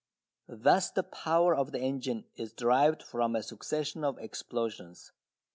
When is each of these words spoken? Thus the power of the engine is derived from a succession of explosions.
Thus 0.49 0.89
the 0.89 1.03
power 1.03 1.53
of 1.55 1.71
the 1.71 1.79
engine 1.79 2.25
is 2.35 2.53
derived 2.53 3.03
from 3.03 3.35
a 3.35 3.43
succession 3.43 4.03
of 4.03 4.17
explosions. 4.17 5.11